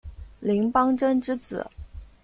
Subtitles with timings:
[0.39, 1.69] 林邦桢之子。